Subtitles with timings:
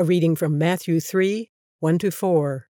[0.00, 2.68] A reading from Matthew 3 1 to 4.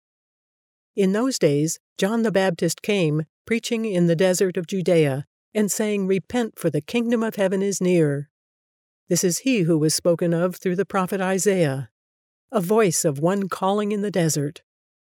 [0.96, 6.08] In those days, John the Baptist came, preaching in the desert of Judea, and saying,
[6.08, 8.30] Repent, for the kingdom of heaven is near.
[9.10, 11.90] This is he who was spoken of through the prophet Isaiah.
[12.50, 14.62] A voice of one calling in the desert,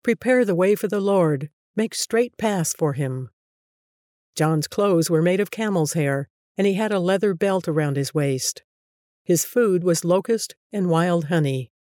[0.02, 3.29] Prepare the way for the Lord, make straight paths for him.
[4.38, 8.13] John's clothes were made of camel's hair, and he had a leather belt around his
[8.13, 8.63] waist.
[9.25, 11.73] His food was locust and wild honey.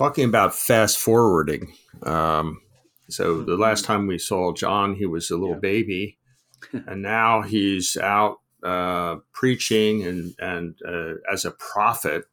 [0.00, 1.74] Talking about fast forwarding.
[2.04, 2.62] Um,
[3.10, 5.60] so the last time we saw John, he was a little yeah.
[5.60, 6.18] baby,
[6.72, 12.24] and now he's out uh, preaching and and uh, as a prophet,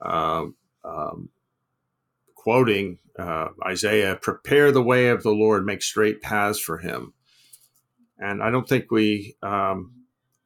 [0.00, 0.46] uh,
[0.84, 1.28] um,
[2.34, 7.14] quoting uh, Isaiah, "Prepare the way of the Lord, make straight paths for Him."
[8.18, 9.92] And I don't think we um,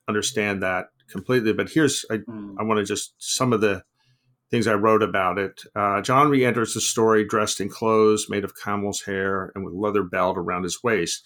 [0.06, 1.54] understand that completely.
[1.54, 2.56] But here's I, mm.
[2.60, 3.82] I want to just some of the
[4.50, 5.62] things I wrote about it.
[5.74, 10.02] Uh, John re-enters the story dressed in clothes made of camel's hair and with leather
[10.02, 11.24] belt around his waist.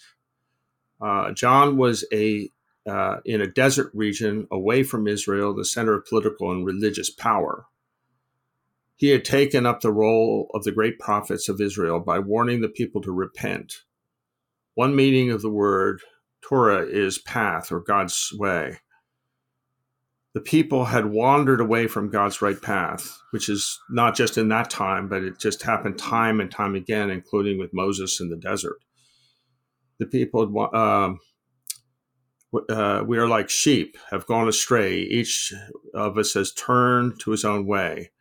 [1.01, 2.49] Uh, John was a
[2.87, 7.65] uh, in a desert region away from Israel, the center of political and religious power.
[8.95, 12.69] He had taken up the role of the great prophets of Israel by warning the
[12.69, 13.73] people to repent.
[14.75, 16.01] One meaning of the word
[16.41, 18.77] Torah is path or God's way.
[20.35, 24.69] The people had wandered away from God's right path, which is not just in that
[24.69, 28.75] time, but it just happened time and time again, including with Moses in the desert.
[29.97, 30.41] The people,
[30.75, 31.19] um,
[32.67, 34.99] uh, we are like sheep, have gone astray.
[34.99, 35.53] Each
[35.93, 38.11] of us has turned to his own way.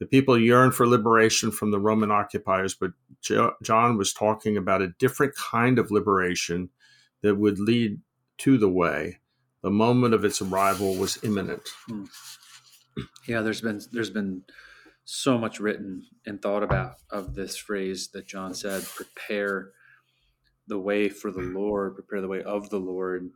[0.00, 2.90] The people yearn for liberation from the Roman occupiers, but
[3.62, 6.70] John was talking about a different kind of liberation
[7.22, 8.00] that would lead
[8.38, 9.20] to the way.
[9.62, 11.68] The moment of its arrival was imminent.
[11.86, 12.04] Hmm.
[13.26, 14.42] Yeah, there's been there's been
[15.04, 19.72] so much written and thought about of this phrase that John said, prepare
[20.68, 23.30] the way for the Lord, prepare the way of the Lord.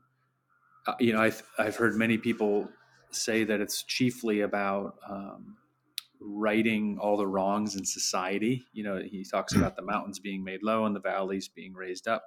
[0.87, 2.69] Uh, you know, I've, I've heard many people
[3.11, 5.57] say that it's chiefly about um,
[6.21, 8.65] righting all the wrongs in society.
[8.73, 12.07] You know, he talks about the mountains being made low and the valleys being raised
[12.07, 12.25] up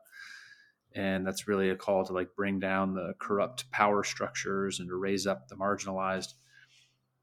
[0.96, 4.96] and that's really a call to like bring down the corrupt power structures and to
[4.96, 6.34] raise up the marginalized.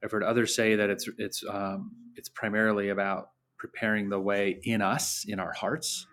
[0.02, 4.82] I've heard others say that it's it's um, it's primarily about preparing the way in
[4.82, 6.06] us, in our hearts,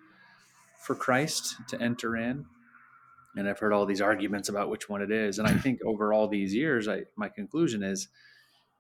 [0.80, 2.46] for Christ to enter in.
[3.36, 5.40] And I've heard all these arguments about which one it is.
[5.40, 8.08] And I think over all these years, I, my conclusion is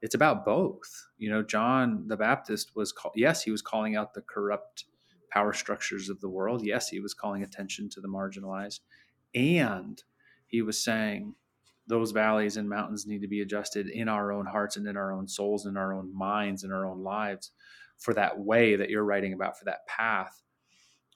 [0.01, 0.89] it's about both.
[1.17, 4.85] You know, John the Baptist was call, yes, he was calling out the corrupt
[5.31, 6.64] power structures of the world.
[6.64, 8.81] Yes, he was calling attention to the marginalized.
[9.34, 10.02] And
[10.47, 11.36] he was saying
[11.88, 15.12] those valleys and mountains need to be adjusted in our own hearts and in our
[15.12, 17.52] own souls, in our own minds, in our own lives
[17.97, 20.42] for that way that you're writing about, for that path.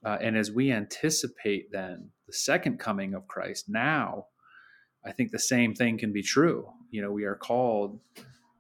[0.06, 4.28] Uh, and as we anticipate then the second coming of Christ, now
[5.03, 6.70] I think the same thing can be true.
[6.90, 8.00] You know, we are called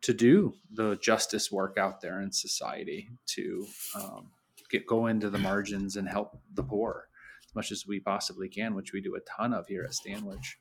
[0.01, 4.31] to do the justice work out there in society, to um,
[4.77, 7.07] get go into the margins and help the poor
[7.47, 10.57] as much as we possibly can, which we do a ton of here at Stanwich.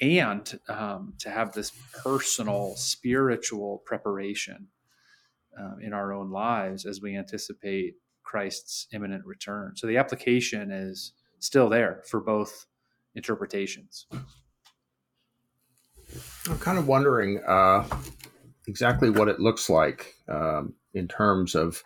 [0.00, 1.70] And um, to have this
[2.02, 4.68] personal spiritual preparation
[5.58, 9.76] uh, in our own lives as we anticipate Christ's imminent return.
[9.76, 12.66] So the application is still there for both
[13.14, 14.06] interpretations.
[16.48, 17.86] I'm kind of wondering uh,
[18.66, 21.82] exactly what it looks like um, in terms of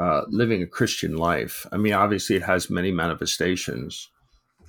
[0.00, 1.66] uh, living a Christian life.
[1.72, 4.08] I mean, obviously, it has many manifestations.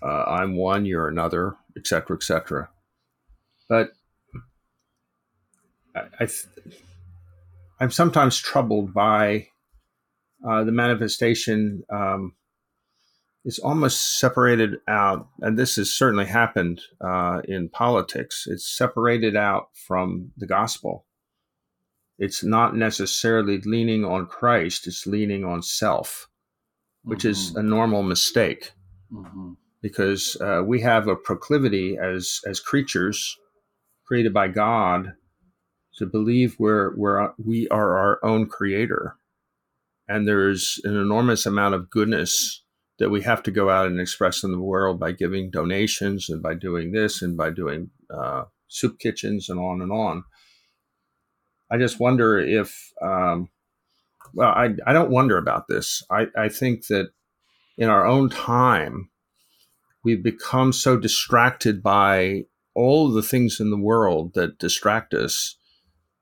[0.02, 2.70] Uh, I'm one, you're another, etc., etc.
[3.70, 3.92] But
[5.96, 6.28] I,
[7.80, 9.48] I am sometimes troubled by
[10.48, 11.84] uh, the manifestation.
[11.90, 12.34] Um,
[13.46, 18.46] it's almost separated out, and this has certainly happened uh, in politics.
[18.48, 21.06] It's separated out from the gospel
[22.24, 26.30] it's not necessarily leaning on Christ, it's leaning on self,
[27.04, 27.30] which mm-hmm.
[27.30, 28.72] is a normal mistake.
[29.12, 29.54] Mm-hmm.
[29.82, 33.38] Because uh, we have a proclivity as as creatures
[34.06, 35.14] created by God
[35.98, 39.18] to believe we're, we're we are our own creator,
[40.08, 42.64] and there's an enormous amount of goodness
[43.00, 46.42] that we have to go out and express in the world by giving donations and
[46.42, 50.24] by doing this and by doing uh, soup kitchens and on and on.
[51.74, 53.50] I just wonder if, um,
[54.32, 56.04] well, I, I don't wonder about this.
[56.12, 57.10] I, I think that
[57.80, 59.10] in our own time,
[60.04, 62.44] we've become so distracted by
[62.76, 65.56] all the things in the world that distract us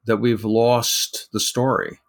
[0.06, 2.00] that we've lost the story.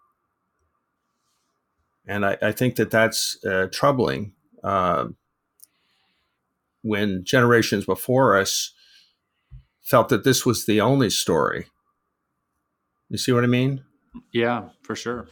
[2.07, 4.35] And I, I think that that's uh, troubling.
[4.63, 5.07] Uh,
[6.81, 8.73] when generations before us
[9.81, 11.67] felt that this was the only story.
[13.13, 13.83] You see what I mean?
[14.33, 15.27] Yeah, for sure.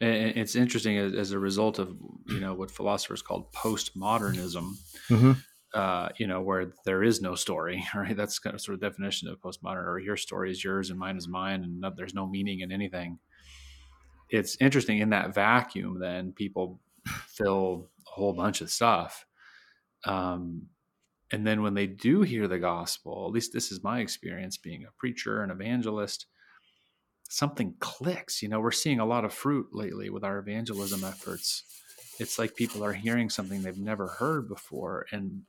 [0.00, 1.96] And it's interesting as, as a result of
[2.26, 4.72] you know what philosophers called postmodernism.
[5.08, 5.32] Mm-hmm.
[5.72, 8.16] Uh, you know, where there is no story, right?
[8.16, 11.16] That's kind of sort of definition of postmodern, or your story is yours and mine
[11.16, 13.20] is mine, and no, there's no meaning in anything.
[14.28, 16.00] It's interesting in that vacuum.
[16.00, 19.24] Then people fill a whole bunch of stuff,
[20.04, 20.66] um,
[21.30, 24.82] and then when they do hear the gospel, at least this is my experience being
[24.82, 26.26] a preacher and evangelist,
[27.32, 28.42] something clicks.
[28.42, 31.64] You know, we're seeing a lot of fruit lately with our evangelism efforts.
[32.20, 35.40] It's like people are hearing something they've never heard before, and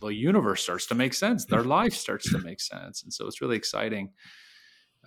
[0.00, 1.44] the universe starts to make sense.
[1.44, 3.04] Their life starts to make sense.
[3.04, 4.10] And so it's really exciting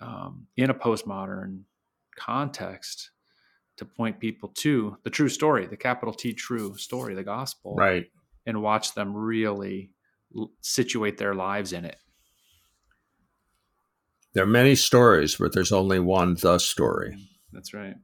[0.00, 1.60] um, in a postmodern
[2.16, 3.10] context
[3.76, 7.74] to point people to the true story, the capital T true story, the gospel.
[7.74, 8.06] Right.
[8.46, 9.90] And watch them really
[10.62, 11.98] situate their lives in it.
[14.34, 17.16] There are many stories, but there's only one the story.
[17.52, 17.94] That's right.